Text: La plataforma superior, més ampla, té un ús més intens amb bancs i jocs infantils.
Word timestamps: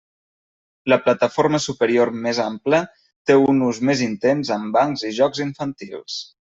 La 0.93 0.97
plataforma 1.07 1.59
superior, 1.65 2.13
més 2.25 2.41
ampla, 2.47 2.81
té 3.31 3.39
un 3.45 3.63
ús 3.69 3.85
més 3.93 4.05
intens 4.09 4.55
amb 4.61 4.77
bancs 4.81 5.09
i 5.13 5.17
jocs 5.23 5.49
infantils. 5.51 6.23